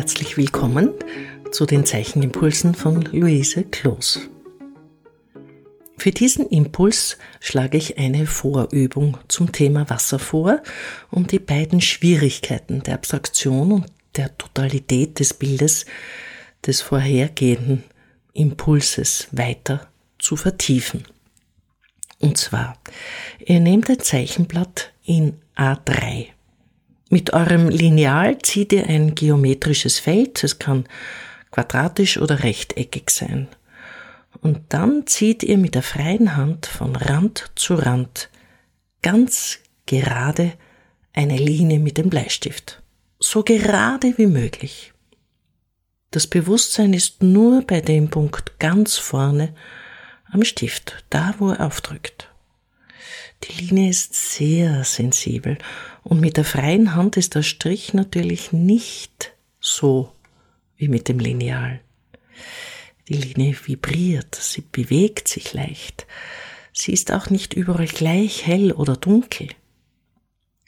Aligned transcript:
Herzlich 0.00 0.38
willkommen 0.38 0.94
zu 1.52 1.66
den 1.66 1.84
Zeichenimpulsen 1.84 2.74
von 2.74 3.02
Luise 3.02 3.64
Kloos. 3.64 4.30
Für 5.98 6.10
diesen 6.10 6.46
Impuls 6.48 7.18
schlage 7.38 7.76
ich 7.76 7.98
eine 7.98 8.26
Vorübung 8.26 9.18
zum 9.28 9.52
Thema 9.52 9.90
Wasser 9.90 10.18
vor, 10.18 10.62
um 11.10 11.26
die 11.26 11.38
beiden 11.38 11.82
Schwierigkeiten 11.82 12.82
der 12.82 12.94
Abstraktion 12.94 13.72
und 13.72 13.92
der 14.16 14.38
Totalität 14.38 15.18
des 15.18 15.34
Bildes 15.34 15.84
des 16.66 16.80
vorhergehenden 16.80 17.84
Impulses 18.32 19.28
weiter 19.32 19.86
zu 20.18 20.36
vertiefen. 20.36 21.04
Und 22.20 22.38
zwar, 22.38 22.78
ihr 23.44 23.60
nehmt 23.60 23.90
ein 23.90 24.00
Zeichenblatt 24.00 24.94
in 25.04 25.34
A3. 25.56 26.28
Mit 27.12 27.32
eurem 27.32 27.68
Lineal 27.68 28.38
zieht 28.38 28.72
ihr 28.72 28.86
ein 28.86 29.16
geometrisches 29.16 29.98
Feld, 29.98 30.44
es 30.44 30.60
kann 30.60 30.86
quadratisch 31.50 32.18
oder 32.18 32.44
rechteckig 32.44 33.10
sein. 33.10 33.48
Und 34.40 34.60
dann 34.68 35.08
zieht 35.08 35.42
ihr 35.42 35.58
mit 35.58 35.74
der 35.74 35.82
freien 35.82 36.36
Hand 36.36 36.66
von 36.66 36.94
Rand 36.94 37.50
zu 37.56 37.74
Rand 37.74 38.30
ganz 39.02 39.58
gerade 39.86 40.52
eine 41.12 41.36
Linie 41.36 41.80
mit 41.80 41.98
dem 41.98 42.10
Bleistift. 42.10 42.80
So 43.18 43.42
gerade 43.42 44.16
wie 44.16 44.28
möglich. 44.28 44.92
Das 46.12 46.28
Bewusstsein 46.28 46.92
ist 46.92 47.24
nur 47.24 47.62
bei 47.62 47.80
dem 47.80 48.08
Punkt 48.08 48.58
ganz 48.60 48.96
vorne 48.96 49.52
am 50.30 50.44
Stift, 50.44 51.04
da 51.10 51.34
wo 51.38 51.50
er 51.50 51.66
aufdrückt. 51.66 52.29
Die 53.44 53.64
Linie 53.64 53.90
ist 53.90 54.14
sehr 54.14 54.84
sensibel 54.84 55.56
und 56.02 56.20
mit 56.20 56.36
der 56.36 56.44
freien 56.44 56.94
Hand 56.94 57.16
ist 57.16 57.34
der 57.34 57.42
Strich 57.42 57.94
natürlich 57.94 58.52
nicht 58.52 59.32
so 59.60 60.12
wie 60.76 60.88
mit 60.88 61.08
dem 61.08 61.18
Lineal. 61.18 61.80
Die 63.08 63.14
Linie 63.14 63.56
vibriert, 63.64 64.34
sie 64.34 64.60
bewegt 64.60 65.28
sich 65.28 65.52
leicht. 65.52 66.06
Sie 66.72 66.92
ist 66.92 67.12
auch 67.12 67.30
nicht 67.30 67.54
überall 67.54 67.86
gleich 67.86 68.46
hell 68.46 68.72
oder 68.72 68.96
dunkel. 68.96 69.48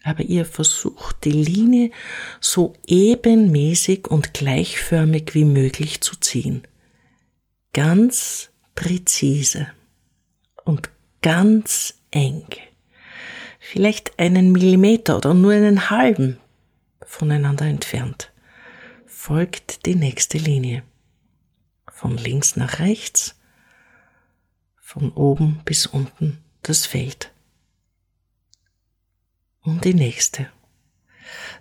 Aber 0.02 0.22
ihr 0.22 0.44
versucht 0.44 1.24
die 1.24 1.30
Linie 1.30 1.90
so 2.40 2.74
ebenmäßig 2.86 4.08
und 4.08 4.34
gleichförmig 4.34 5.34
wie 5.34 5.44
möglich 5.44 6.00
zu 6.00 6.16
ziehen. 6.16 6.62
Ganz 7.72 8.50
präzise 8.74 9.68
und 10.64 10.90
ganz 11.22 12.01
eng. 12.12 12.46
Vielleicht 13.58 14.18
einen 14.18 14.52
Millimeter 14.52 15.16
oder 15.16 15.34
nur 15.34 15.52
einen 15.52 15.90
halben 15.90 16.38
voneinander 17.04 17.66
entfernt. 17.66 18.32
Folgt 19.06 19.86
die 19.86 19.94
nächste 19.94 20.38
Linie. 20.38 20.82
Von 21.90 22.16
links 22.16 22.56
nach 22.56 22.78
rechts, 22.78 23.36
von 24.80 25.12
oben 25.12 25.60
bis 25.64 25.86
unten 25.86 26.38
das 26.62 26.86
Feld. 26.86 27.32
Und 29.62 29.84
die 29.84 29.94
nächste. 29.94 30.48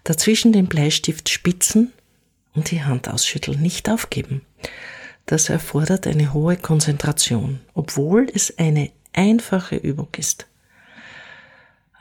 Dazwischen 0.03 0.51
den 0.53 0.67
Bleistift 0.67 1.29
spitzen 1.29 1.93
und 2.53 2.71
die 2.71 2.83
Hand 2.83 3.07
ausschütteln, 3.07 3.61
nicht 3.61 3.89
aufgeben. 3.89 4.41
Das 5.25 5.49
erfordert 5.49 6.07
eine 6.07 6.33
hohe 6.33 6.57
Konzentration, 6.57 7.59
obwohl 7.73 8.27
es 8.33 8.57
eine 8.57 8.91
einfache 9.13 9.75
Übung 9.75 10.09
ist. 10.17 10.47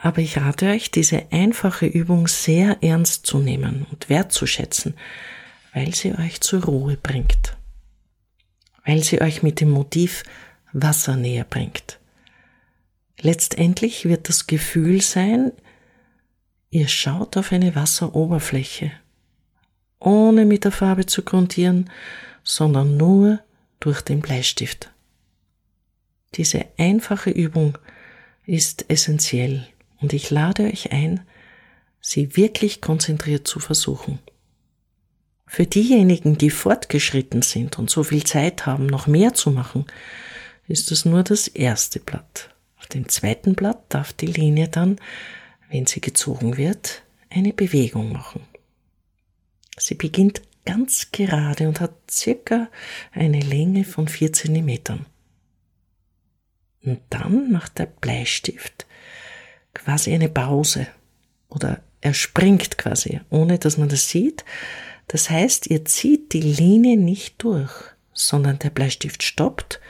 Aber 0.03 0.19
ich 0.19 0.39
rate 0.39 0.70
euch, 0.70 0.91
diese 0.91 1.30
einfache 1.30 1.86
Übung 1.86 2.26
sehr 2.26 2.82
ernst 2.82 3.26
zu 3.26 3.38
nehmen 3.38 3.87
und 3.91 4.09
wertzuschätzen, 4.09 4.94
weil 5.75 5.94
sie 5.94 6.15
euch 6.15 6.41
zur 6.41 6.65
Ruhe 6.65 6.97
bringt, 6.97 7.56
weil 8.84 9.03
sie 9.03 9.20
euch 9.20 9.43
mit 9.43 9.60
dem 9.60 9.70
Motiv 9.70 10.22
Wasser 10.72 11.16
näher 11.16 11.44
bringt. 11.44 11.99
Letztendlich 13.20 14.06
wird 14.06 14.28
das 14.28 14.47
Gefühl 14.47 15.03
sein, 15.03 15.53
ihr 16.70 16.88
schaut 16.88 17.37
auf 17.37 17.53
eine 17.53 17.75
Wasseroberfläche, 17.75 18.93
ohne 19.99 20.47
mit 20.47 20.65
der 20.65 20.72
Farbe 20.72 21.04
zu 21.04 21.22
grundieren, 21.22 21.91
sondern 22.43 22.97
nur 22.97 23.41
durch 23.81 24.00
den 24.00 24.20
Bleistift. 24.20 24.91
Diese 26.34 26.66
einfache 26.78 27.30
Übung 27.30 27.78
ist 28.46 28.84
essentiell 28.88 29.66
und 30.00 30.12
ich 30.12 30.30
lade 30.30 30.64
euch 30.64 30.92
ein, 30.92 31.20
sie 32.00 32.36
wirklich 32.36 32.80
konzentriert 32.80 33.46
zu 33.46 33.60
versuchen. 33.60 34.18
Für 35.46 35.66
diejenigen, 35.66 36.38
die 36.38 36.50
fortgeschritten 36.50 37.42
sind 37.42 37.78
und 37.78 37.90
so 37.90 38.04
viel 38.04 38.24
Zeit 38.24 38.66
haben, 38.66 38.86
noch 38.86 39.08
mehr 39.08 39.34
zu 39.34 39.50
machen, 39.50 39.84
ist 40.69 40.92
es 40.92 41.04
nur 41.04 41.24
das 41.24 41.48
erste 41.48 41.98
Blatt. 41.98 42.54
Auf 42.78 42.86
dem 42.86 43.08
zweiten 43.08 43.54
Blatt 43.54 43.82
darf 43.88 44.12
die 44.12 44.26
Linie 44.26 44.69
dann, 44.69 44.96
wenn 45.69 45.86
sie 45.86 46.00
gezogen 46.00 46.56
wird, 46.56 47.02
eine 47.28 47.52
Bewegung 47.52 48.12
machen. 48.12 48.42
Sie 49.76 49.94
beginnt 49.94 50.42
ganz 50.64 51.10
gerade 51.10 51.66
und 51.66 51.80
hat 51.80 51.94
circa 52.08 52.69
eine 53.12 53.40
Länge 53.40 53.84
von 53.84 54.06
vier 54.06 54.32
Zentimetern. 54.32 55.06
Und 56.84 57.00
dann 57.10 57.52
macht 57.52 57.78
der 57.78 57.86
Bleistift 57.86 58.86
quasi 59.74 60.12
eine 60.14 60.28
Pause 60.28 60.86
oder 61.48 61.82
er 62.00 62.14
springt 62.14 62.78
quasi, 62.78 63.20
ohne 63.28 63.58
dass 63.58 63.76
man 63.76 63.88
das 63.88 64.08
sieht. 64.08 64.44
Das 65.08 65.28
heißt, 65.28 65.66
ihr 65.66 65.84
zieht 65.84 66.32
die 66.32 66.40
Linie 66.40 66.96
nicht 66.96 67.42
durch, 67.42 67.72
sondern 68.12 68.58
der 68.58 68.70
Bleistift 68.70 69.22
stoppt 69.22 69.80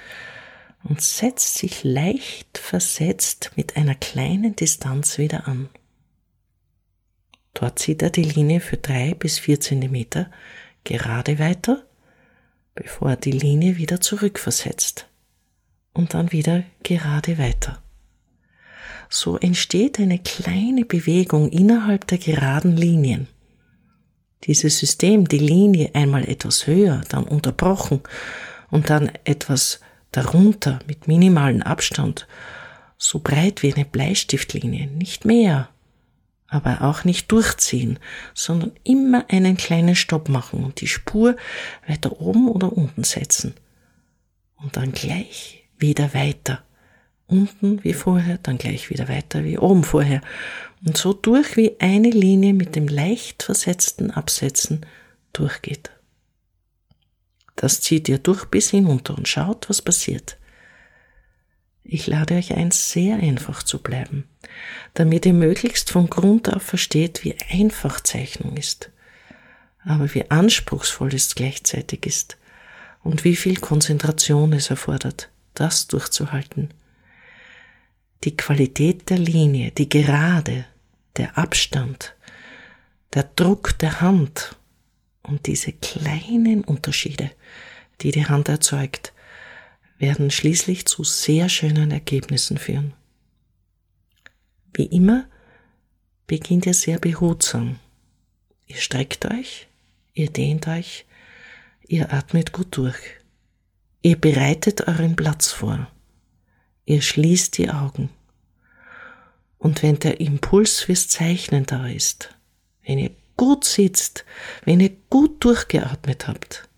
und 0.82 1.00
setzt 1.00 1.58
sich 1.58 1.84
leicht 1.84 2.58
versetzt 2.58 3.52
mit 3.54 3.76
einer 3.76 3.94
kleinen 3.94 4.56
Distanz 4.56 5.18
wieder 5.18 5.46
an. 5.46 5.68
Dort 7.54 7.78
zieht 7.78 8.02
er 8.02 8.10
die 8.10 8.24
Linie 8.24 8.60
für 8.60 8.76
drei 8.78 9.14
bis 9.14 9.38
vier 9.38 9.60
Zentimeter 9.60 10.30
gerade 10.84 11.38
weiter, 11.38 11.84
bevor 12.74 13.10
er 13.10 13.16
die 13.16 13.32
Linie 13.32 13.76
wieder 13.76 14.00
zurückversetzt 14.00 15.09
und 16.00 16.14
dann 16.14 16.32
wieder 16.32 16.64
gerade 16.82 17.36
weiter. 17.36 17.82
So 19.10 19.36
entsteht 19.36 20.00
eine 20.00 20.18
kleine 20.18 20.86
Bewegung 20.86 21.50
innerhalb 21.50 22.06
der 22.06 22.16
geraden 22.16 22.74
Linien. 22.74 23.28
Dieses 24.44 24.78
System, 24.78 25.28
die 25.28 25.38
Linie 25.38 25.90
einmal 25.94 26.26
etwas 26.26 26.66
höher, 26.66 27.02
dann 27.10 27.24
unterbrochen 27.24 28.00
und 28.70 28.88
dann 28.88 29.12
etwas 29.24 29.80
darunter 30.10 30.78
mit 30.86 31.06
minimalem 31.06 31.60
Abstand, 31.60 32.26
so 32.96 33.18
breit 33.18 33.62
wie 33.62 33.74
eine 33.74 33.84
Bleistiftlinie, 33.84 34.86
nicht 34.86 35.26
mehr, 35.26 35.68
aber 36.48 36.80
auch 36.80 37.04
nicht 37.04 37.30
durchziehen, 37.30 37.98
sondern 38.32 38.72
immer 38.84 39.26
einen 39.28 39.58
kleinen 39.58 39.96
Stopp 39.96 40.30
machen 40.30 40.64
und 40.64 40.80
die 40.80 40.88
Spur 40.88 41.36
weiter 41.86 42.22
oben 42.22 42.48
oder 42.48 42.72
unten 42.72 43.04
setzen 43.04 43.54
und 44.56 44.78
dann 44.78 44.92
gleich 44.92 45.59
wieder 45.80 46.14
weiter. 46.14 46.62
Unten 47.26 47.84
wie 47.84 47.92
vorher, 47.92 48.38
dann 48.38 48.58
gleich 48.58 48.90
wieder 48.90 49.08
weiter 49.08 49.44
wie 49.44 49.58
oben 49.58 49.84
vorher. 49.84 50.20
Und 50.84 50.96
so 50.96 51.12
durch 51.12 51.56
wie 51.56 51.76
eine 51.78 52.10
Linie 52.10 52.54
mit 52.54 52.74
dem 52.74 52.88
leicht 52.88 53.42
versetzten 53.42 54.10
Absetzen 54.10 54.84
durchgeht. 55.32 55.90
Das 57.54 57.80
zieht 57.80 58.08
ihr 58.08 58.18
durch 58.18 58.46
bis 58.46 58.70
hinunter 58.70 59.16
und 59.16 59.28
schaut, 59.28 59.68
was 59.68 59.82
passiert. 59.82 60.38
Ich 61.84 62.06
lade 62.06 62.34
euch 62.34 62.54
ein, 62.54 62.70
sehr 62.70 63.16
einfach 63.16 63.62
zu 63.62 63.82
bleiben, 63.82 64.24
damit 64.94 65.26
ihr 65.26 65.32
möglichst 65.32 65.90
von 65.90 66.08
Grund 66.08 66.52
auf 66.52 66.62
versteht, 66.62 67.24
wie 67.24 67.36
einfach 67.50 68.00
Zeichnung 68.00 68.56
ist, 68.56 68.90
aber 69.84 70.12
wie 70.14 70.30
anspruchsvoll 70.30 71.14
es 71.14 71.34
gleichzeitig 71.34 72.06
ist 72.06 72.38
und 73.02 73.24
wie 73.24 73.36
viel 73.36 73.56
Konzentration 73.56 74.52
es 74.52 74.70
erfordert 74.70 75.30
das 75.54 75.86
durchzuhalten. 75.86 76.72
Die 78.24 78.36
Qualität 78.36 79.08
der 79.10 79.18
Linie, 79.18 79.70
die 79.70 79.88
Gerade, 79.88 80.66
der 81.16 81.38
Abstand, 81.38 82.14
der 83.14 83.24
Druck 83.24 83.78
der 83.78 84.00
Hand 84.00 84.56
und 85.22 85.46
diese 85.46 85.72
kleinen 85.72 86.64
Unterschiede, 86.64 87.30
die 88.00 88.12
die 88.12 88.26
Hand 88.26 88.48
erzeugt, 88.48 89.12
werden 89.98 90.30
schließlich 90.30 90.86
zu 90.86 91.04
sehr 91.04 91.48
schönen 91.48 91.90
Ergebnissen 91.90 92.58
führen. 92.58 92.94
Wie 94.72 94.86
immer 94.86 95.26
beginnt 96.26 96.66
ihr 96.66 96.74
sehr 96.74 96.98
behutsam. 96.98 97.78
Ihr 98.66 98.76
streckt 98.76 99.26
euch, 99.26 99.68
ihr 100.14 100.30
dehnt 100.30 100.68
euch, 100.68 101.04
ihr 101.86 102.12
atmet 102.12 102.52
gut 102.52 102.76
durch. 102.76 103.19
Ihr 104.02 104.18
bereitet 104.18 104.88
euren 104.88 105.14
Platz 105.14 105.52
vor. 105.52 105.86
Ihr 106.86 107.02
schließt 107.02 107.58
die 107.58 107.70
Augen. 107.70 108.08
Und 109.58 109.82
wenn 109.82 109.98
der 109.98 110.20
Impuls 110.20 110.80
fürs 110.80 111.08
Zeichnen 111.08 111.66
da 111.66 111.86
ist, 111.86 112.34
wenn 112.82 112.98
ihr 112.98 113.10
gut 113.36 113.64
sitzt, 113.64 114.24
wenn 114.64 114.80
ihr 114.80 114.92
gut 115.10 115.44
durchgeatmet 115.44 116.28
habt, 116.28 116.68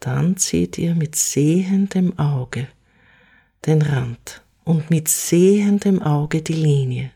dann 0.00 0.36
seht 0.36 0.76
ihr 0.78 0.94
mit 0.94 1.16
sehendem 1.16 2.18
Auge 2.18 2.68
den 3.64 3.82
Rand 3.82 4.42
und 4.64 4.90
mit 4.90 5.08
sehendem 5.08 6.02
Auge 6.02 6.42
die 6.42 6.52
Linie, 6.52 7.10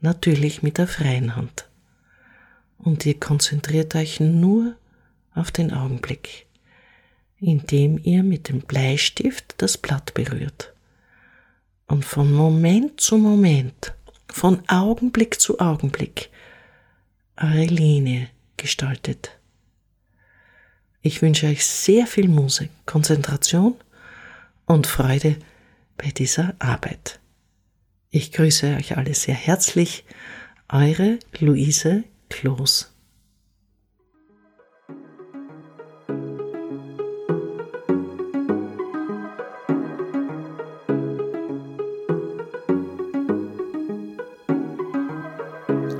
natürlich 0.00 0.62
mit 0.62 0.78
der 0.78 0.86
freien 0.86 1.36
Hand. 1.36 1.68
Und 2.78 3.04
ihr 3.06 3.18
konzentriert 3.18 3.94
euch 3.94 4.20
nur 4.20 4.76
auf 5.34 5.50
den 5.50 5.72
Augenblick, 5.72 6.46
indem 7.40 7.98
ihr 8.02 8.22
mit 8.22 8.48
dem 8.48 8.60
Bleistift 8.60 9.54
das 9.58 9.78
Blatt 9.78 10.14
berührt. 10.14 10.72
Und 11.86 12.04
von 12.04 12.32
Moment 12.32 13.00
zu 13.00 13.16
Moment, 13.16 13.94
von 14.28 14.62
Augenblick 14.68 15.40
zu 15.40 15.58
Augenblick, 15.58 16.30
eure 17.36 17.64
Linie 17.64 18.28
gestaltet. 18.56 19.38
Ich 21.02 21.22
wünsche 21.22 21.46
euch 21.46 21.64
sehr 21.64 22.06
viel 22.06 22.28
Musik, 22.28 22.70
Konzentration 22.84 23.74
und 24.66 24.86
Freude 24.86 25.36
bei 25.96 26.10
dieser 26.10 26.54
Arbeit. 26.58 27.18
Ich 28.10 28.32
grüße 28.32 28.76
euch 28.76 28.96
alle 28.96 29.14
sehr 29.14 29.34
herzlich, 29.34 30.04
eure 30.68 31.18
Luise 31.38 32.04
Kloß. 32.28 32.92